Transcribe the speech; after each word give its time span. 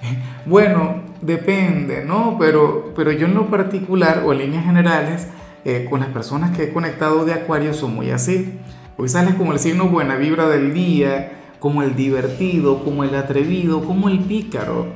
Bueno, 0.46 1.02
depende, 1.22 2.04
¿no? 2.04 2.36
Pero, 2.38 2.92
pero 2.94 3.10
yo 3.10 3.26
en 3.26 3.34
lo 3.34 3.50
particular 3.50 4.22
o 4.24 4.32
en 4.32 4.38
líneas 4.38 4.64
generales, 4.64 5.26
eh, 5.64 5.86
con 5.90 6.00
las 6.00 6.10
personas 6.10 6.56
que 6.56 6.64
he 6.64 6.72
conectado 6.72 7.24
de 7.24 7.32
Acuario 7.32 7.74
son 7.74 7.94
muy 7.94 8.10
así. 8.10 8.58
Hoy 8.96 9.08
sales 9.08 9.34
como 9.34 9.52
el 9.52 9.58
signo 9.58 9.88
buena 9.88 10.14
vibra 10.14 10.48
del 10.48 10.72
día, 10.72 11.32
como 11.58 11.82
el 11.82 11.96
divertido, 11.96 12.84
como 12.84 13.02
el 13.02 13.14
atrevido, 13.14 13.84
como 13.84 14.08
el 14.08 14.20
pícaro. 14.20 14.86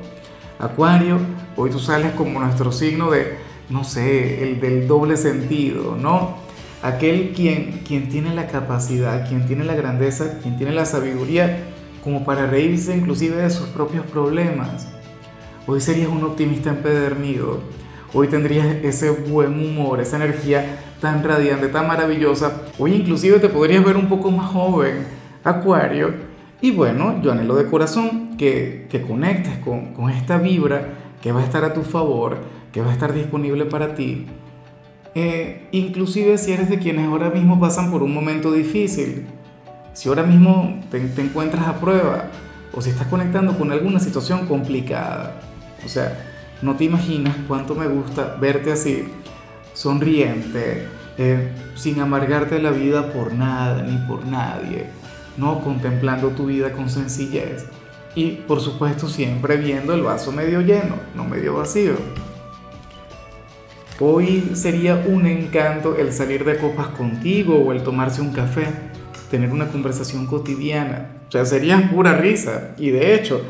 Acuario, 0.59 1.17
hoy 1.57 1.69
tú 1.69 1.79
sales 1.79 2.13
como 2.13 2.39
nuestro 2.39 2.71
signo 2.71 3.11
de, 3.11 3.35
no 3.69 3.83
sé, 3.83 4.43
el 4.43 4.61
del 4.61 4.87
doble 4.87 5.17
sentido, 5.17 5.97
¿no? 5.97 6.37
Aquel 6.81 7.33
quien, 7.35 7.81
quien 7.85 8.09
tiene 8.09 8.33
la 8.33 8.47
capacidad, 8.47 9.27
quien 9.27 9.45
tiene 9.45 9.65
la 9.65 9.75
grandeza, 9.75 10.39
quien 10.41 10.57
tiene 10.57 10.71
la 10.71 10.85
sabiduría 10.85 11.65
como 12.03 12.23
para 12.23 12.47
reírse 12.47 12.95
inclusive 12.95 13.35
de 13.35 13.49
sus 13.49 13.67
propios 13.67 14.05
problemas. 14.05 14.87
Hoy 15.67 15.81
serías 15.81 16.09
un 16.09 16.23
optimista 16.23 16.69
empedernido. 16.69 17.59
Hoy 18.13 18.27
tendrías 18.27 18.67
ese 18.83 19.09
buen 19.09 19.53
humor, 19.53 20.01
esa 20.01 20.17
energía 20.17 20.79
tan 20.99 21.23
radiante, 21.23 21.67
tan 21.67 21.87
maravillosa. 21.87 22.63
Hoy 22.77 22.93
inclusive 22.93 23.39
te 23.39 23.49
podrías 23.49 23.83
ver 23.83 23.95
un 23.95 24.09
poco 24.09 24.31
más 24.31 24.51
joven, 24.51 25.05
Acuario. 25.43 26.13
Y 26.61 26.71
bueno, 26.71 27.21
yo 27.21 27.31
anhelo 27.31 27.55
de 27.55 27.69
corazón 27.69 28.37
que, 28.37 28.87
que 28.89 29.01
conectes 29.01 29.57
con, 29.59 29.93
con 29.93 30.09
esta 30.09 30.37
vibra 30.37 30.89
que 31.21 31.31
va 31.31 31.41
a 31.41 31.43
estar 31.43 31.63
a 31.63 31.73
tu 31.73 31.83
favor, 31.83 32.37
que 32.71 32.81
va 32.81 32.89
a 32.89 32.93
estar 32.93 33.13
disponible 33.13 33.65
para 33.65 33.95
ti. 33.95 34.27
Eh, 35.15 35.67
inclusive 35.71 36.37
si 36.37 36.51
eres 36.51 36.69
de 36.69 36.79
quienes 36.79 37.07
ahora 37.07 37.29
mismo 37.29 37.59
pasan 37.59 37.91
por 37.91 38.01
un 38.03 38.13
momento 38.13 38.51
difícil 38.51 39.25
si 39.93 40.09
ahora 40.09 40.23
mismo 40.23 40.79
te, 40.89 40.97
encuentras 41.21 41.67
a 41.67 41.79
prueba 41.79 42.27
o 42.73 42.81
si 42.81 42.89
estás 42.89 43.07
conectando 43.07 43.57
con 43.57 43.71
alguna 43.71 43.99
situación 43.99 44.47
complicada. 44.47 45.50
O 45.85 45.89
sea, 45.89 46.17
no 46.61 46.75
te 46.75 46.83
imaginas 46.83 47.35
cuánto 47.47 47.75
me 47.75 47.87
gusta 47.87 48.37
verte 48.39 48.71
así, 48.71 49.05
sonriente, 49.73 50.87
eh, 51.17 51.51
sin 51.75 51.99
amargarte 51.99 52.61
la 52.61 52.71
vida 52.71 53.11
por 53.11 53.33
nada 53.33 53.83
ni 53.83 53.97
por 54.07 54.25
nadie, 54.25 54.87
¿no? 55.37 55.61
Contemplando 55.61 56.29
tu 56.29 56.47
vida 56.47 56.71
con 56.71 56.89
sencillez. 56.89 57.65
Y 58.13 58.31
por 58.31 58.59
supuesto 58.59 59.07
siempre 59.07 59.57
viendo 59.57 59.93
el 59.93 60.01
vaso 60.01 60.31
medio 60.31 60.61
lleno, 60.61 60.95
no 61.15 61.23
medio 61.23 61.55
vacío. 61.55 61.93
Hoy 63.99 64.51
sería 64.53 65.03
un 65.07 65.27
encanto 65.27 65.95
el 65.95 66.11
salir 66.11 66.43
de 66.43 66.57
copas 66.57 66.87
contigo 66.87 67.55
o 67.55 67.71
el 67.71 67.83
tomarse 67.83 68.21
un 68.21 68.33
café 68.33 68.91
tener 69.31 69.49
una 69.49 69.69
conversación 69.69 70.27
cotidiana. 70.27 71.21
O 71.29 71.31
sea, 71.31 71.45
sería 71.45 71.89
pura 71.89 72.17
risa. 72.17 72.75
Y 72.77 72.91
de 72.91 73.15
hecho, 73.15 73.41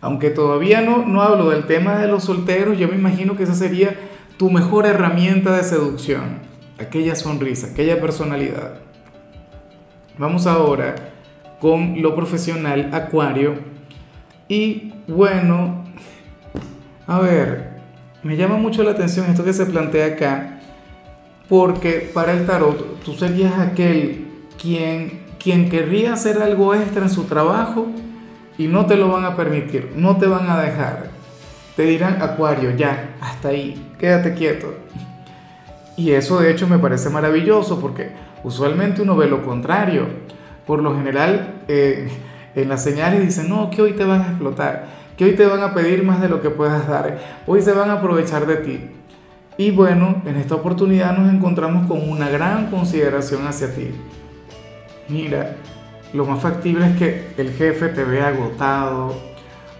aunque 0.00 0.30
todavía 0.30 0.80
no, 0.80 1.04
no 1.06 1.22
hablo 1.22 1.50
del 1.50 1.66
tema 1.66 1.98
de 1.98 2.08
los 2.08 2.24
solteros, 2.24 2.78
yo 2.78 2.88
me 2.88 2.94
imagino 2.94 3.36
que 3.36 3.42
esa 3.42 3.54
sería 3.54 3.96
tu 4.36 4.50
mejor 4.50 4.86
herramienta 4.86 5.56
de 5.56 5.64
seducción. 5.64 6.38
Aquella 6.78 7.16
sonrisa, 7.16 7.68
aquella 7.68 8.00
personalidad. 8.00 8.74
Vamos 10.16 10.46
ahora 10.46 10.94
con 11.60 12.00
lo 12.00 12.14
profesional, 12.14 12.90
Acuario. 12.92 13.54
Y 14.48 14.92
bueno, 15.08 15.84
a 17.06 17.18
ver, 17.20 17.70
me 18.22 18.36
llama 18.36 18.56
mucho 18.56 18.82
la 18.82 18.92
atención 18.92 19.26
esto 19.26 19.44
que 19.44 19.52
se 19.52 19.66
plantea 19.66 20.06
acá, 20.06 20.60
porque 21.48 22.10
para 22.14 22.32
el 22.32 22.46
tarot 22.46 23.02
tú 23.02 23.14
serías 23.14 23.58
aquel 23.58 24.26
quien 24.60 25.28
quien 25.38 25.68
querría 25.68 26.12
hacer 26.12 26.42
algo 26.42 26.74
extra 26.74 27.02
en 27.02 27.10
su 27.10 27.24
trabajo 27.24 27.86
y 28.58 28.66
no 28.66 28.86
te 28.86 28.96
lo 28.96 29.08
van 29.08 29.24
a 29.24 29.36
permitir, 29.36 29.92
no 29.96 30.16
te 30.16 30.26
van 30.26 30.50
a 30.50 30.60
dejar. 30.60 31.06
Te 31.76 31.84
dirán, 31.84 32.20
Acuario, 32.20 32.74
ya, 32.76 33.14
hasta 33.20 33.48
ahí, 33.48 33.92
quédate 33.98 34.34
quieto. 34.34 34.74
Y 35.96 36.10
eso 36.10 36.40
de 36.40 36.50
hecho 36.50 36.66
me 36.66 36.78
parece 36.78 37.08
maravilloso 37.08 37.80
porque 37.80 38.10
usualmente 38.44 39.02
uno 39.02 39.16
ve 39.16 39.28
lo 39.28 39.42
contrario. 39.42 40.06
Por 40.66 40.82
lo 40.82 40.94
general, 40.94 41.62
eh, 41.68 42.08
en 42.54 42.68
las 42.68 42.82
señales 42.82 43.20
dicen, 43.22 43.48
no, 43.48 43.70
que 43.70 43.80
hoy 43.80 43.92
te 43.92 44.04
van 44.04 44.20
a 44.20 44.28
explotar, 44.28 44.86
que 45.16 45.24
hoy 45.24 45.32
te 45.34 45.46
van 45.46 45.62
a 45.62 45.72
pedir 45.72 46.04
más 46.04 46.20
de 46.20 46.28
lo 46.28 46.42
que 46.42 46.50
puedas 46.50 46.86
dar, 46.86 47.18
hoy 47.46 47.62
se 47.62 47.72
van 47.72 47.90
a 47.90 47.94
aprovechar 47.94 48.46
de 48.46 48.56
ti. 48.56 48.80
Y 49.56 49.70
bueno, 49.70 50.22
en 50.26 50.36
esta 50.36 50.56
oportunidad 50.56 51.16
nos 51.16 51.32
encontramos 51.32 51.86
con 51.86 52.08
una 52.08 52.28
gran 52.28 52.70
consideración 52.70 53.46
hacia 53.46 53.74
ti 53.74 53.92
mira, 55.08 55.56
lo 56.12 56.24
más 56.24 56.40
factible 56.40 56.86
es 56.86 56.96
que 56.96 57.28
el 57.36 57.52
jefe 57.52 57.88
te 57.88 58.04
vea 58.04 58.28
agotado 58.28 59.14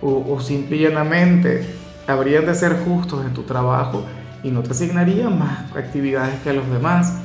o, 0.00 0.34
o 0.34 0.40
simple 0.40 0.76
y 0.76 0.80
llanamente 0.80 1.66
habrían 2.06 2.46
de 2.46 2.54
ser 2.54 2.78
justos 2.84 3.24
en 3.24 3.32
tu 3.34 3.42
trabajo 3.42 4.04
y 4.42 4.50
no 4.50 4.62
te 4.62 4.70
asignarían 4.70 5.38
más 5.38 5.74
actividades 5.76 6.40
que 6.42 6.50
a 6.50 6.52
los 6.52 6.68
demás. 6.70 7.18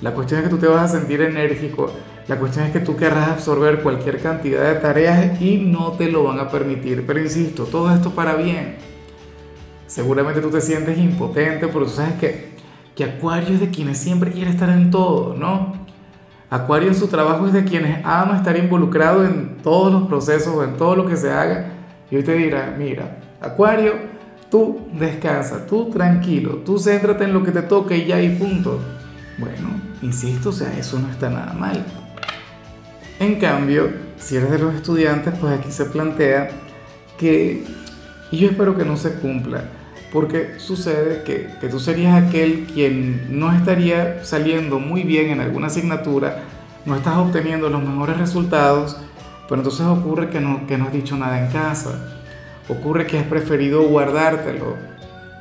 La 0.00 0.12
cuestión 0.12 0.40
es 0.40 0.44
que 0.44 0.50
tú 0.50 0.58
te 0.58 0.66
vas 0.66 0.90
a 0.94 0.98
sentir 0.98 1.20
enérgico, 1.22 1.90
la 2.28 2.38
cuestión 2.38 2.66
es 2.66 2.72
que 2.72 2.80
tú 2.80 2.96
querrás 2.96 3.28
absorber 3.28 3.82
cualquier 3.82 4.20
cantidad 4.20 4.74
de 4.74 4.80
tareas 4.80 5.40
y 5.40 5.58
no 5.58 5.92
te 5.92 6.10
lo 6.10 6.24
van 6.24 6.40
a 6.40 6.48
permitir. 6.48 7.04
Pero 7.06 7.20
insisto, 7.20 7.64
todo 7.64 7.94
esto 7.94 8.10
para 8.10 8.34
bien. 8.34 8.76
Seguramente 9.86 10.40
tú 10.40 10.50
te 10.50 10.60
sientes 10.60 10.98
impotente, 10.98 11.68
pero 11.68 11.84
tú 11.84 11.90
sabes 11.90 12.14
que, 12.14 12.56
que 12.96 13.04
Acuario 13.04 13.54
es 13.54 13.60
de 13.60 13.70
quienes 13.70 13.98
siempre 13.98 14.32
quiere 14.32 14.50
estar 14.50 14.68
en 14.70 14.90
todo, 14.90 15.34
¿no? 15.34 15.85
Acuario 16.48 16.88
en 16.88 16.94
su 16.94 17.08
trabajo 17.08 17.46
es 17.46 17.52
de 17.52 17.64
quienes 17.64 18.04
ama 18.04 18.36
estar 18.36 18.56
involucrado 18.56 19.24
en 19.24 19.56
todos 19.62 19.92
los 19.92 20.08
procesos 20.08 20.54
o 20.54 20.62
en 20.62 20.76
todo 20.76 20.94
lo 20.94 21.06
que 21.06 21.16
se 21.16 21.30
haga. 21.30 21.72
Y 22.10 22.16
hoy 22.16 22.22
te 22.22 22.34
dirá, 22.34 22.74
mira, 22.78 23.18
Acuario, 23.40 23.94
tú 24.48 24.86
descansa, 24.92 25.66
tú 25.66 25.90
tranquilo, 25.90 26.62
tú 26.64 26.78
céntrate 26.78 27.24
en 27.24 27.32
lo 27.32 27.42
que 27.42 27.50
te 27.50 27.62
toca 27.62 27.96
y 27.96 28.06
ya 28.06 28.20
y 28.20 28.36
punto. 28.36 28.80
Bueno, 29.38 29.70
insisto, 30.02 30.50
o 30.50 30.52
sea, 30.52 30.72
eso 30.78 31.00
no 31.00 31.10
está 31.10 31.28
nada 31.30 31.52
mal. 31.52 31.84
En 33.18 33.40
cambio, 33.40 33.90
si 34.16 34.36
eres 34.36 34.50
de 34.50 34.58
los 34.58 34.74
estudiantes, 34.74 35.34
pues 35.40 35.58
aquí 35.58 35.72
se 35.72 35.86
plantea 35.86 36.50
que, 37.18 37.64
y 38.30 38.38
yo 38.38 38.48
espero 38.48 38.76
que 38.76 38.84
no 38.84 38.96
se 38.96 39.14
cumpla, 39.14 39.64
porque 40.12 40.58
sucede 40.58 41.22
que, 41.24 41.48
que, 41.60 41.68
tú 41.68 41.80
serías 41.80 42.22
aquel 42.22 42.66
quien 42.72 43.38
no 43.38 43.52
estaría 43.52 44.24
saliendo 44.24 44.78
muy 44.78 45.02
bien 45.02 45.30
en 45.30 45.40
alguna 45.40 45.66
asignatura, 45.66 46.44
no 46.84 46.96
estás 46.96 47.16
obteniendo 47.16 47.68
los 47.68 47.82
mejores 47.82 48.16
resultados, 48.16 48.96
pero 49.48 49.60
entonces 49.60 49.86
ocurre 49.86 50.30
que 50.30 50.40
no, 50.40 50.66
que 50.66 50.78
no 50.78 50.86
has 50.86 50.92
dicho 50.92 51.16
nada 51.16 51.44
en 51.44 51.52
casa, 51.52 52.22
ocurre 52.68 53.06
que 53.06 53.18
has 53.18 53.26
preferido 53.26 53.82
guardártelo, 53.82 54.76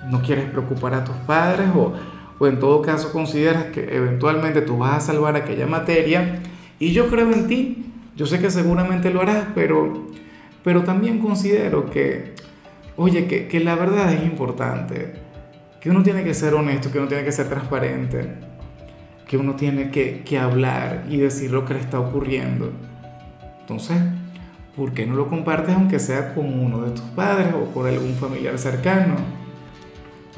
no 0.10 0.22
quieres 0.22 0.50
preocupar 0.50 0.94
a 0.94 1.04
tus 1.04 1.16
padres 1.28 1.68
o, 1.76 1.94
o 2.38 2.48
en 2.48 2.60
todo 2.60 2.82
caso 2.82 3.12
consideras 3.12 3.66
que 3.66 3.96
eventualmente 3.96 4.62
tú 4.62 4.78
vas 4.78 4.98
a 4.98 5.14
salvar 5.14 5.36
aquella 5.36 5.68
materia. 5.68 6.40
Y 6.80 6.92
yo 6.92 7.08
creo 7.08 7.32
en 7.32 7.48
ti, 7.48 7.86
yo 8.16 8.26
sé 8.26 8.40
que 8.40 8.52
seguramente 8.52 9.10
lo 9.10 9.22
harás, 9.22 9.46
pero, 9.56 10.08
pero 10.64 10.84
también 10.84 11.20
considero 11.20 11.90
que 11.90 12.36
Oye, 12.98 13.28
que, 13.28 13.60
la 13.60 13.76
verdad 13.76 14.14
es 14.14 14.24
importante, 14.24 15.16
que 15.82 15.90
uno 15.90 16.02
tiene 16.02 16.24
que 16.24 16.34
ser 16.34 16.54
honesto, 16.54 16.92
que 16.92 17.00
uno 17.00 17.08
tiene 17.08 17.26
que 17.26 17.32
ser 17.34 17.50
transparente, 17.50 18.36
que 19.28 19.38
uno 19.38 19.56
tiene 19.56 19.92
que, 19.92 20.24
que 20.24 20.40
hablar 20.40 21.04
y 21.10 21.18
decir 21.18 21.52
lo 21.52 21.66
que 21.66 21.74
le 21.74 21.82
está 21.82 22.00
ocurriendo. 22.00 22.72
Entonces, 23.60 23.98
¿por 24.78 24.94
qué 24.94 25.06
no 25.06 25.16
lo 25.16 25.28
compartes 25.28 25.76
aunque 25.76 26.00
sea 26.00 26.34
con 26.34 26.58
uno 26.58 26.84
de 26.84 26.92
tus 26.92 27.02
padres 27.02 27.48
o 27.54 27.74
con 27.74 27.86
algún 27.86 28.16
familiar 28.16 28.58
cercano? 28.58 29.16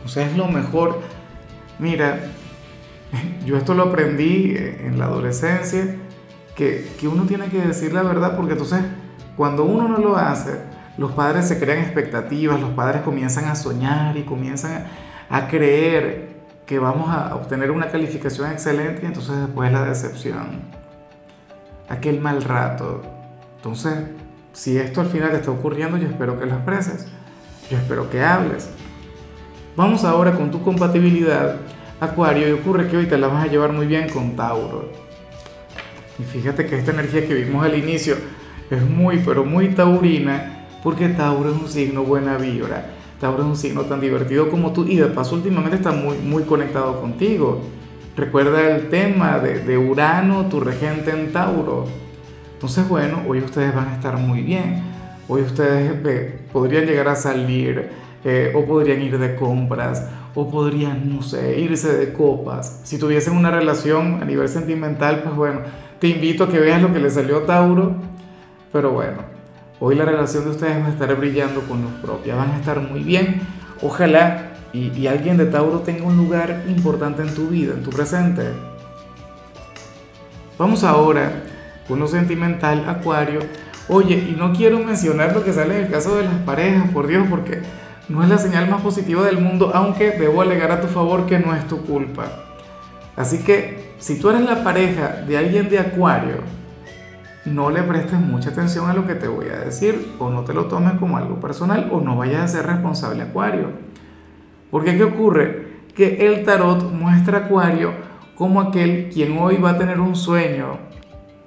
O 0.03 0.07
sea, 0.07 0.25
es 0.25 0.35
lo 0.35 0.47
mejor. 0.47 1.01
Mira, 1.77 2.31
yo 3.45 3.55
esto 3.57 3.75
lo 3.75 3.83
aprendí 3.83 4.55
en 4.57 4.97
la 4.97 5.05
adolescencia, 5.05 5.95
que, 6.55 6.87
que 6.99 7.07
uno 7.07 7.25
tiene 7.25 7.49
que 7.49 7.59
decir 7.59 7.93
la 7.93 8.01
verdad 8.01 8.35
porque 8.35 8.53
entonces 8.53 8.79
cuando 9.35 9.63
uno 9.63 9.87
no 9.87 9.99
lo 9.99 10.17
hace, 10.17 10.59
los 10.97 11.11
padres 11.11 11.47
se 11.47 11.59
crean 11.59 11.79
expectativas, 11.79 12.59
los 12.59 12.71
padres 12.71 13.01
comienzan 13.01 13.45
a 13.45 13.55
soñar 13.55 14.17
y 14.17 14.23
comienzan 14.23 14.85
a, 15.29 15.47
creer 15.47 16.37
que 16.65 16.79
vamos 16.79 17.09
a 17.09 17.35
obtener 17.35 17.71
una 17.71 17.89
calificación 17.89 18.51
excelente 18.51 19.01
y 19.03 19.05
entonces 19.05 19.37
después 19.37 19.71
la 19.71 19.85
decepción, 19.85 20.61
aquel 21.87 22.19
mal 22.19 22.43
rato. 22.43 23.03
Entonces, 23.57 23.93
si 24.53 24.77
esto 24.77 25.01
al 25.01 25.07
final 25.07 25.31
está 25.31 25.51
ocurriendo, 25.51 25.97
yo 25.97 26.07
espero 26.07 26.39
que 26.39 26.45
lo 26.45 26.55
expreses. 26.55 27.07
yo 27.69 27.77
espero 27.77 28.09
que 28.09 28.23
hables. 28.23 28.69
Vamos 29.75 30.03
ahora 30.03 30.33
con 30.33 30.49
tu 30.49 30.63
compatibilidad, 30.63 31.57
Acuario, 31.99 32.47
y 32.49 32.51
ocurre 32.53 32.87
que 32.87 32.97
hoy 32.97 33.05
te 33.05 33.17
la 33.17 33.27
vas 33.27 33.45
a 33.45 33.47
llevar 33.47 33.71
muy 33.71 33.85
bien 33.85 34.09
con 34.09 34.35
Tauro. 34.35 34.91
Y 36.17 36.23
fíjate 36.23 36.65
que 36.65 36.79
esta 36.79 36.91
energía 36.91 37.27
que 37.27 37.33
vimos 37.35 37.63
al 37.63 37.77
inicio 37.77 38.15
es 38.71 38.81
muy, 38.81 39.19
pero 39.19 39.45
muy 39.45 39.69
taurina, 39.69 40.56
porque 40.83 41.09
Tauro 41.09 41.49
es 41.49 41.61
un 41.61 41.67
signo 41.67 42.03
buena 42.03 42.37
vibra. 42.37 42.93
Tauro 43.19 43.43
es 43.43 43.49
un 43.49 43.55
signo 43.55 43.81
tan 43.83 43.99
divertido 43.99 44.49
como 44.49 44.73
tú 44.73 44.85
y 44.87 44.97
de 44.97 45.07
paso 45.07 45.35
últimamente 45.35 45.77
está 45.77 45.91
muy, 45.91 46.17
muy 46.17 46.43
conectado 46.43 47.01
contigo. 47.01 47.61
Recuerda 48.15 48.75
el 48.75 48.89
tema 48.89 49.39
de, 49.39 49.59
de 49.59 49.77
Urano, 49.77 50.45
tu 50.47 50.59
regente 50.59 51.11
en 51.11 51.31
Tauro. 51.31 51.85
Entonces, 52.53 52.87
bueno, 52.87 53.21
hoy 53.27 53.39
ustedes 53.39 53.75
van 53.75 53.89
a 53.89 53.93
estar 53.95 54.17
muy 54.17 54.41
bien. 54.41 54.81
Hoy 55.27 55.41
ustedes 55.41 55.93
eh, 56.05 56.39
podrían 56.51 56.85
llegar 56.85 57.07
a 57.09 57.15
salir 57.15 57.89
eh, 58.23 58.51
o 58.55 58.65
podrían 58.65 59.01
ir 59.01 59.19
de 59.19 59.35
compras 59.35 60.07
o 60.33 60.49
podrían, 60.49 61.15
no 61.15 61.21
sé, 61.21 61.59
irse 61.59 61.97
de 61.97 62.13
copas. 62.13 62.81
Si 62.83 62.97
tuviesen 62.97 63.35
una 63.35 63.51
relación 63.51 64.21
a 64.21 64.25
nivel 64.25 64.47
sentimental, 64.49 65.21
pues 65.23 65.35
bueno, 65.35 65.61
te 65.99 66.07
invito 66.07 66.45
a 66.45 66.49
que 66.49 66.59
veas 66.59 66.81
lo 66.81 66.93
que 66.93 66.99
le 66.99 67.09
salió 67.09 67.37
a 67.37 67.45
Tauro. 67.45 67.95
Pero 68.71 68.91
bueno, 68.91 69.17
hoy 69.79 69.95
la 69.95 70.05
relación 70.05 70.45
de 70.45 70.51
ustedes 70.51 70.81
va 70.81 70.87
a 70.87 70.89
estar 70.91 71.15
brillando 71.15 71.61
con 71.61 71.81
los 71.81 71.91
propios, 72.01 72.37
van 72.37 72.51
a 72.51 72.57
estar 72.57 72.79
muy 72.79 73.01
bien. 73.03 73.41
Ojalá 73.81 74.53
y, 74.73 74.89
y 74.97 75.07
alguien 75.07 75.37
de 75.37 75.45
Tauro 75.45 75.79
tenga 75.79 76.03
un 76.03 76.17
lugar 76.17 76.63
importante 76.67 77.21
en 77.21 77.33
tu 77.33 77.47
vida, 77.47 77.73
en 77.73 77.83
tu 77.83 77.89
presente. 77.89 78.43
Vamos 80.57 80.83
ahora 80.83 81.43
con 81.87 81.99
lo 81.99 82.07
sentimental, 82.07 82.85
Acuario. 82.87 83.39
Oye, 83.89 84.15
y 84.15 84.35
no 84.37 84.51
quiero 84.51 84.79
mencionar 84.79 85.33
lo 85.33 85.43
que 85.43 85.53
sale 85.53 85.77
en 85.77 85.85
el 85.85 85.91
caso 85.91 86.17
de 86.17 86.23
las 86.23 86.35
parejas, 86.39 86.89
por 86.91 87.07
Dios, 87.07 87.25
porque 87.29 87.61
no 88.09 88.23
es 88.23 88.29
la 88.29 88.37
señal 88.37 88.69
más 88.69 88.81
positiva 88.81 89.23
del 89.25 89.39
mundo, 89.39 89.71
aunque 89.73 90.11
debo 90.11 90.41
alegar 90.41 90.71
a 90.71 90.81
tu 90.81 90.87
favor 90.87 91.25
que 91.25 91.39
no 91.39 91.55
es 91.55 91.67
tu 91.67 91.85
culpa. 91.85 92.25
Así 93.15 93.39
que 93.39 93.93
si 93.99 94.19
tú 94.19 94.29
eres 94.29 94.41
la 94.41 94.63
pareja 94.63 95.23
de 95.27 95.37
alguien 95.37 95.69
de 95.69 95.79
Acuario, 95.79 96.37
no 97.47 97.69
le 97.69 97.83
prestes 97.83 98.19
mucha 98.19 98.49
atención 98.49 98.89
a 98.89 98.93
lo 98.93 99.07
que 99.07 99.15
te 99.15 99.27
voy 99.27 99.47
a 99.47 99.59
decir, 99.59 100.13
o 100.19 100.29
no 100.29 100.43
te 100.43 100.53
lo 100.53 100.65
tomes 100.65 100.93
como 100.99 101.17
algo 101.17 101.39
personal, 101.39 101.89
o 101.91 102.01
no 102.01 102.15
vayas 102.15 102.43
a 102.43 102.47
ser 102.47 102.67
responsable 102.67 103.23
Acuario. 103.23 103.69
Porque 104.69 104.97
¿qué 104.97 105.03
ocurre? 105.03 105.67
Que 105.95 106.27
el 106.27 106.43
tarot 106.43 106.91
muestra 106.91 107.39
a 107.39 107.41
Acuario 107.45 107.91
como 108.35 108.61
aquel 108.61 109.09
quien 109.11 109.37
hoy 109.37 109.57
va 109.57 109.71
a 109.71 109.77
tener 109.77 109.99
un 109.99 110.15
sueño, 110.15 110.77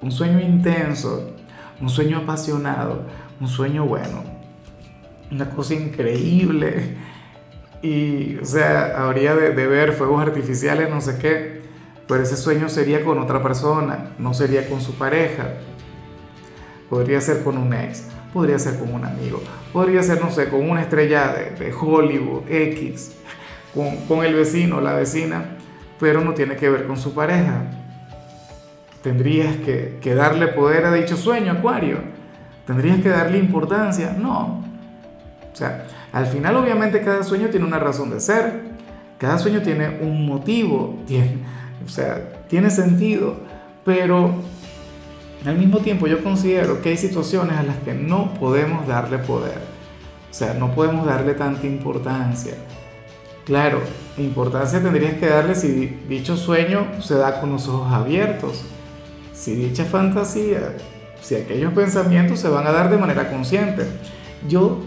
un 0.00 0.10
sueño 0.10 0.40
intenso, 0.40 1.34
un 1.80 1.88
sueño 1.88 2.18
apasionado, 2.18 3.04
un 3.40 3.46
sueño 3.46 3.84
bueno, 3.86 4.24
una 5.30 5.50
cosa 5.50 5.74
increíble. 5.74 6.96
Y, 7.82 8.36
o 8.36 8.44
sea, 8.44 9.04
habría 9.04 9.34
de, 9.34 9.54
de, 9.54 9.66
ver 9.66 9.92
fuegos 9.92 10.20
artificiales, 10.20 10.90
no 10.90 11.00
sé 11.00 11.18
qué, 11.18 11.62
pero 12.06 12.22
ese 12.22 12.36
sueño 12.36 12.68
sería 12.68 13.04
con 13.04 13.18
otra 13.18 13.42
persona, 13.42 14.10
no 14.18 14.34
sería 14.34 14.68
con 14.68 14.80
su 14.80 14.94
pareja. 14.94 15.54
Podría 16.90 17.20
ser 17.20 17.44
con 17.44 17.56
un 17.56 17.72
ex, 17.72 18.04
podría 18.34 18.58
ser 18.58 18.78
con 18.78 18.92
un 18.92 19.04
amigo, 19.04 19.40
podría 19.72 20.02
ser, 20.02 20.20
no 20.20 20.30
sé, 20.30 20.48
con 20.48 20.68
una 20.68 20.82
estrella 20.82 21.32
de, 21.32 21.64
de 21.64 21.72
Hollywood, 21.72 22.42
X, 22.50 23.12
con, 23.72 23.96
con 24.08 24.24
el 24.24 24.34
vecino, 24.34 24.80
la 24.80 24.94
vecina, 24.94 25.56
pero 26.00 26.20
no 26.20 26.34
tiene 26.34 26.56
que 26.56 26.68
ver 26.68 26.86
con 26.86 26.96
su 26.96 27.14
pareja. 27.14 27.62
Tendrías 29.02 29.56
que, 29.56 29.98
que, 30.00 30.14
darle 30.14 30.48
poder 30.48 30.84
a 30.84 30.92
dicho 30.92 31.16
sueño, 31.16 31.52
Acuario. 31.52 31.98
Tendrías 32.66 33.00
que 33.00 33.08
darle 33.08 33.38
importancia. 33.38 34.14
No. 34.18 34.64
O 35.52 35.56
sea, 35.56 35.86
al 36.12 36.26
final 36.26 36.56
obviamente 36.56 37.00
cada 37.00 37.22
sueño 37.22 37.48
tiene 37.48 37.66
una 37.66 37.78
razón 37.78 38.10
de 38.10 38.20
ser. 38.20 38.60
Cada 39.18 39.38
sueño 39.38 39.62
tiene 39.62 40.00
un 40.02 40.26
motivo. 40.26 40.98
Tiene, 41.06 41.38
o 41.84 41.88
sea, 41.88 42.44
tiene 42.48 42.68
sentido. 42.70 43.40
Pero 43.84 44.34
al 45.44 45.56
mismo 45.56 45.78
tiempo 45.78 46.06
yo 46.06 46.22
considero 46.22 46.82
que 46.82 46.90
hay 46.90 46.96
situaciones 46.96 47.56
a 47.56 47.62
las 47.62 47.76
que 47.78 47.94
no 47.94 48.34
podemos 48.34 48.86
darle 48.86 49.18
poder. 49.18 49.58
O 50.30 50.34
sea, 50.34 50.54
no 50.54 50.74
podemos 50.74 51.06
darle 51.06 51.34
tanta 51.34 51.66
importancia. 51.66 52.54
Claro, 53.44 53.80
importancia 54.18 54.82
tendrías 54.82 55.14
que 55.14 55.26
darle 55.26 55.54
si 55.54 55.86
dicho 56.08 56.36
sueño 56.36 57.02
se 57.02 57.14
da 57.14 57.40
con 57.40 57.50
los 57.52 57.66
ojos 57.68 57.92
abiertos 57.92 58.64
si 59.40 59.54
dicha 59.54 59.86
fantasía, 59.86 60.76
si 61.22 61.34
aquellos 61.34 61.72
pensamientos 61.72 62.40
se 62.40 62.48
van 62.50 62.66
a 62.66 62.72
dar 62.72 62.90
de 62.90 62.98
manera 62.98 63.30
consciente. 63.30 63.86
Yo 64.46 64.80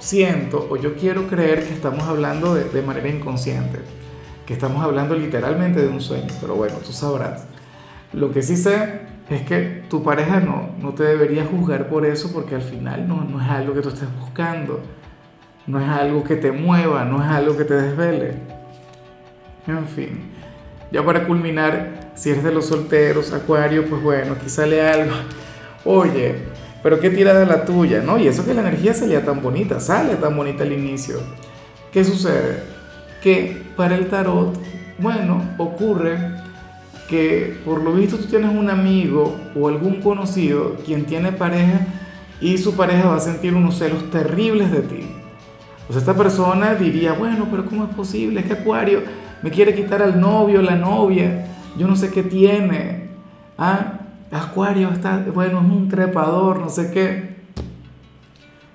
siento 0.00 0.66
o 0.68 0.76
yo 0.76 0.96
quiero 0.96 1.28
creer 1.28 1.64
que 1.64 1.72
estamos 1.72 2.02
hablando 2.02 2.52
de, 2.52 2.64
de, 2.64 2.82
manera 2.82 3.08
inconsciente, 3.08 3.78
que 4.44 4.54
estamos 4.54 4.82
hablando 4.82 5.14
literalmente 5.14 5.80
de 5.80 5.86
un 5.86 6.00
sueño, 6.00 6.26
pero 6.40 6.56
bueno, 6.56 6.78
tú 6.84 6.92
sabrás. 6.92 7.44
Lo 8.12 8.32
que 8.32 8.42
sí 8.42 8.56
sé 8.56 9.02
es 9.32 9.42
que 9.42 9.82
tu 9.88 10.02
pareja 10.02 10.40
no, 10.40 10.70
no 10.80 10.92
te 10.94 11.04
debería 11.04 11.44
juzgar 11.44 11.88
por 11.88 12.04
eso 12.04 12.32
porque 12.32 12.54
al 12.54 12.62
final 12.62 13.06
no, 13.06 13.24
no 13.24 13.40
es 13.40 13.48
algo 13.48 13.74
que 13.74 13.80
tú 13.80 13.88
estés 13.88 14.08
buscando, 14.20 14.80
no 15.66 15.80
es 15.80 15.88
algo 15.88 16.24
que 16.24 16.36
te 16.36 16.52
mueva, 16.52 17.04
no 17.04 17.22
es 17.22 17.30
algo 17.30 17.56
que 17.56 17.64
te 17.64 17.74
desvele. 17.74 18.34
En 19.66 19.86
fin, 19.86 20.30
ya 20.90 21.04
para 21.04 21.26
culminar, 21.26 22.10
si 22.14 22.30
eres 22.30 22.42
de 22.42 22.52
los 22.52 22.66
solteros, 22.66 23.32
Acuario, 23.32 23.86
pues 23.88 24.02
bueno, 24.02 24.34
aquí 24.34 24.48
sale 24.48 24.86
algo. 24.86 25.14
Oye, 25.84 26.36
pero 26.82 26.98
qué 26.98 27.10
tira 27.10 27.32
de 27.34 27.46
la 27.46 27.64
tuya, 27.64 28.02
¿no? 28.02 28.18
Y 28.18 28.26
eso 28.26 28.44
que 28.44 28.54
la 28.54 28.60
energía 28.62 28.92
salía 28.92 29.24
tan 29.24 29.40
bonita, 29.40 29.78
sale 29.78 30.16
tan 30.16 30.36
bonita 30.36 30.64
al 30.64 30.72
inicio. 30.72 31.16
¿Qué 31.92 32.04
sucede? 32.04 32.64
Que 33.22 33.62
para 33.76 33.94
el 33.94 34.08
tarot, 34.08 34.58
bueno, 34.98 35.42
ocurre 35.58 36.41
que 37.12 37.60
por 37.62 37.82
lo 37.82 37.92
visto 37.92 38.16
tú 38.16 38.24
tienes 38.24 38.50
un 38.50 38.70
amigo 38.70 39.36
o 39.54 39.68
algún 39.68 40.00
conocido 40.00 40.76
quien 40.82 41.04
tiene 41.04 41.30
pareja 41.30 41.86
y 42.40 42.56
su 42.56 42.74
pareja 42.74 43.10
va 43.10 43.16
a 43.16 43.20
sentir 43.20 43.54
unos 43.54 43.76
celos 43.76 44.10
terribles 44.10 44.72
de 44.72 44.80
ti. 44.80 45.10
O 45.90 45.92
sea, 45.92 46.00
esta 46.00 46.14
persona 46.14 46.74
diría, 46.74 47.12
bueno, 47.12 47.48
pero 47.50 47.66
¿cómo 47.66 47.84
es 47.84 47.94
posible? 47.94 48.40
Es 48.40 48.46
que 48.46 48.54
Acuario 48.54 49.02
me 49.42 49.50
quiere 49.50 49.74
quitar 49.74 50.00
al 50.00 50.18
novio, 50.22 50.62
la 50.62 50.74
novia, 50.74 51.48
yo 51.76 51.86
no 51.86 51.96
sé 51.96 52.10
qué 52.10 52.22
tiene. 52.22 53.10
Ah, 53.58 54.00
Acuario 54.30 54.88
está, 54.88 55.22
bueno, 55.34 55.60
es 55.60 55.70
un 55.70 55.90
trepador, 55.90 56.60
no 56.60 56.70
sé 56.70 56.90
qué. 56.92 57.36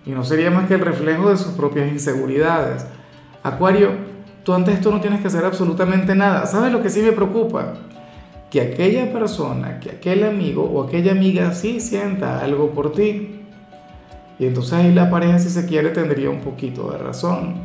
Y 0.05 0.11
no 0.11 0.23
sería 0.23 0.51
más 0.51 0.67
que 0.67 0.75
el 0.75 0.81
reflejo 0.81 1.31
de 1.31 1.37
sus 1.37 1.53
propias 1.53 1.91
inseguridades. 1.91 2.85
Acuario, 3.41 3.93
tú 4.43 4.53
ante 4.53 4.73
esto 4.73 4.91
no 4.91 5.01
tienes 5.01 5.21
que 5.21 5.27
hacer 5.27 5.43
absolutamente 5.43 6.13
nada. 6.13 6.45
¿Sabes 6.45 6.71
lo 6.71 6.83
que 6.83 6.91
sí 6.91 7.01
me 7.01 7.13
preocupa? 7.13 7.73
Que 8.49 8.61
aquella 8.61 9.11
persona, 9.11 9.79
que 9.79 9.91
aquel 9.91 10.23
amigo 10.23 10.63
o 10.63 10.83
aquella 10.83 11.11
amiga 11.11 11.53
sí 11.53 11.79
sienta 11.79 12.39
algo 12.39 12.71
por 12.71 12.93
ti. 12.93 13.41
Y 14.39 14.45
entonces 14.45 14.73
ahí 14.73 14.93
la 14.93 15.09
pareja 15.09 15.39
si 15.39 15.49
se 15.49 15.65
quiere 15.65 15.89
tendría 15.89 16.29
un 16.29 16.41
poquito 16.41 16.91
de 16.91 16.97
razón. 16.97 17.55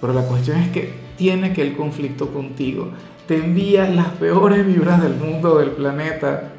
Pero 0.00 0.12
la 0.12 0.22
cuestión 0.22 0.58
es 0.58 0.68
que 0.70 0.92
tiene 1.16 1.52
que 1.52 1.62
el 1.62 1.76
conflicto 1.76 2.32
contigo. 2.32 2.90
Te 3.26 3.36
envía 3.36 3.88
las 3.88 4.08
peores 4.08 4.64
vibras 4.64 5.02
del 5.02 5.16
mundo, 5.16 5.58
del 5.58 5.70
planeta, 5.70 6.52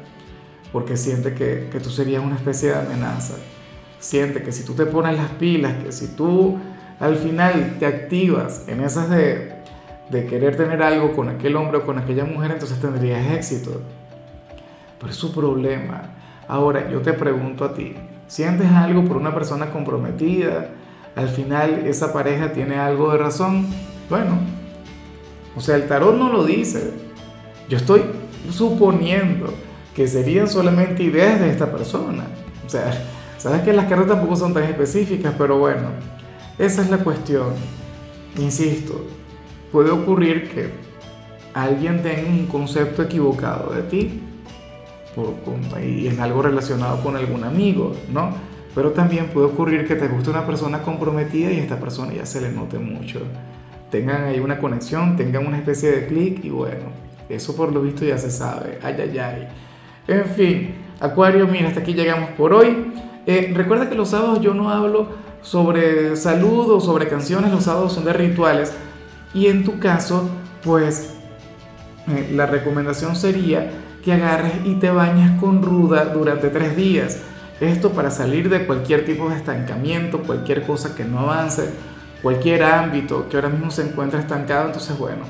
porque 0.72 0.96
siente 0.96 1.32
que, 1.32 1.68
que 1.70 1.80
tú 1.80 1.88
serías 1.88 2.22
una 2.22 2.36
especie 2.36 2.70
de 2.70 2.76
amenaza. 2.76 3.34
Siente 4.00 4.42
que 4.42 4.52
si 4.52 4.64
tú 4.64 4.74
te 4.74 4.84
pones 4.84 5.16
las 5.16 5.30
pilas, 5.30 5.82
que 5.82 5.92
si 5.92 6.08
tú 6.08 6.58
al 7.00 7.16
final 7.16 7.76
te 7.78 7.86
activas 7.86 8.64
en 8.66 8.82
esas 8.82 9.08
de, 9.08 9.57
de 10.10 10.26
querer 10.26 10.56
tener 10.56 10.82
algo 10.82 11.12
con 11.12 11.28
aquel 11.28 11.56
hombre 11.56 11.78
o 11.78 11.86
con 11.86 11.98
aquella 11.98 12.24
mujer, 12.24 12.52
entonces 12.52 12.80
tendrías 12.80 13.32
éxito. 13.32 13.82
Pero 14.98 15.12
es 15.12 15.16
su 15.16 15.32
problema. 15.32 16.10
Ahora 16.46 16.90
yo 16.90 17.00
te 17.02 17.12
pregunto 17.12 17.64
a 17.64 17.74
ti, 17.74 17.94
¿sientes 18.26 18.70
algo 18.70 19.04
por 19.04 19.16
una 19.16 19.34
persona 19.34 19.70
comprometida? 19.70 20.70
Al 21.14 21.28
final 21.28 21.86
esa 21.86 22.12
pareja 22.12 22.52
tiene 22.52 22.76
algo 22.76 23.12
de 23.12 23.18
razón. 23.18 23.66
Bueno, 24.08 24.38
o 25.54 25.60
sea, 25.60 25.76
el 25.76 25.86
tarot 25.86 26.16
no 26.16 26.32
lo 26.32 26.44
dice. 26.44 26.92
Yo 27.68 27.76
estoy 27.76 28.02
suponiendo 28.50 29.52
que 29.94 30.08
serían 30.08 30.48
solamente 30.48 31.02
ideas 31.02 31.40
de 31.40 31.50
esta 31.50 31.70
persona. 31.70 32.24
O 32.64 32.70
sea, 32.70 32.92
sabes 33.36 33.62
que 33.62 33.72
las 33.72 33.86
cartas 33.86 34.08
tampoco 34.08 34.36
son 34.36 34.54
tan 34.54 34.64
específicas, 34.64 35.34
pero 35.36 35.58
bueno, 35.58 35.88
esa 36.58 36.82
es 36.82 36.90
la 36.90 36.98
cuestión. 36.98 37.48
Insisto, 38.38 39.04
puede 39.72 39.90
ocurrir 39.90 40.50
que 40.50 40.70
alguien 41.54 42.02
tenga 42.02 42.28
un 42.28 42.46
concepto 42.46 43.02
equivocado 43.02 43.72
de 43.72 43.82
ti 43.82 44.20
por, 45.14 45.34
y 45.82 46.08
en 46.08 46.20
algo 46.20 46.42
relacionado 46.42 47.02
con 47.02 47.16
algún 47.16 47.44
amigo, 47.44 47.94
¿no? 48.12 48.30
Pero 48.74 48.92
también 48.92 49.28
puede 49.28 49.46
ocurrir 49.46 49.86
que 49.86 49.96
te 49.96 50.08
guste 50.08 50.30
una 50.30 50.46
persona 50.46 50.82
comprometida 50.82 51.50
y 51.50 51.58
a 51.58 51.62
esta 51.62 51.80
persona 51.80 52.12
ya 52.12 52.26
se 52.26 52.40
le 52.40 52.50
note 52.50 52.78
mucho 52.78 53.20
tengan 53.90 54.24
ahí 54.24 54.40
una 54.40 54.58
conexión, 54.58 55.16
tengan 55.16 55.46
una 55.46 55.58
especie 55.58 55.90
de 55.90 56.06
clic 56.06 56.44
y 56.44 56.50
bueno, 56.50 56.90
eso 57.28 57.56
por 57.56 57.72
lo 57.72 57.82
visto 57.82 58.04
ya 58.04 58.18
se 58.18 58.30
sabe. 58.30 58.78
Ay, 58.82 58.96
ay, 58.98 59.18
ay. 59.18 59.48
En 60.06 60.24
fin, 60.24 60.74
Acuario, 61.00 61.46
mira, 61.46 61.68
hasta 61.68 61.80
aquí 61.80 61.94
llegamos 61.94 62.30
por 62.30 62.52
hoy. 62.52 62.92
Eh, 63.26 63.52
recuerda 63.54 63.88
que 63.88 63.94
los 63.94 64.10
sábados 64.10 64.40
yo 64.40 64.54
no 64.54 64.70
hablo 64.70 65.08
sobre 65.42 66.16
salud 66.16 66.70
o 66.70 66.80
sobre 66.80 67.08
canciones, 67.08 67.52
los 67.52 67.64
sábados 67.64 67.92
son 67.92 68.04
de 68.04 68.12
rituales. 68.12 68.72
Y 69.34 69.46
en 69.46 69.64
tu 69.64 69.78
caso, 69.78 70.28
pues 70.62 71.14
eh, 72.08 72.30
la 72.34 72.46
recomendación 72.46 73.16
sería 73.16 73.70
que 74.02 74.12
agarres 74.12 74.54
y 74.64 74.74
te 74.74 74.90
bañes 74.90 75.38
con 75.40 75.62
ruda 75.62 76.06
durante 76.06 76.48
tres 76.48 76.76
días. 76.76 77.18
Esto 77.60 77.90
para 77.90 78.10
salir 78.10 78.48
de 78.48 78.66
cualquier 78.66 79.04
tipo 79.04 79.28
de 79.28 79.36
estancamiento, 79.36 80.22
cualquier 80.22 80.62
cosa 80.62 80.94
que 80.94 81.04
no 81.04 81.18
avance, 81.20 81.68
cualquier 82.22 82.62
ámbito 82.62 83.28
que 83.28 83.36
ahora 83.36 83.48
mismo 83.48 83.70
se 83.70 83.82
encuentre 83.82 84.20
estancado. 84.20 84.66
Entonces, 84.66 84.96
bueno, 84.96 85.24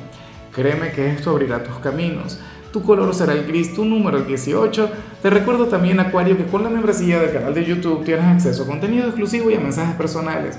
créeme 0.55 0.93
que 0.93 1.11
esto 1.11 1.31
abrirá 1.31 1.63
tus 1.65 1.79
caminos. 1.79 2.39
Tu 2.73 2.83
color 2.83 3.15
será 3.15 3.33
el 3.33 3.47
gris, 3.47 3.75
tu 3.75 3.85
número 3.85 4.19
el 4.19 4.27
18. 4.27 4.91
Te 5.23 5.31
recuerdo 5.31 5.67
también, 5.69 6.01
Acuario, 6.01 6.37
que 6.37 6.45
con 6.45 6.63
la 6.63 6.69
membresía 6.69 7.19
del 7.19 7.33
canal 7.33 7.55
de 7.55 7.65
YouTube 7.65 8.05
tienes 8.05 8.27
acceso 8.27 8.65
a 8.65 8.67
contenido 8.67 9.07
exclusivo 9.07 9.51
y 9.51 9.55
a 9.55 9.61
mensajes 9.61 9.97
personales. 9.97 10.59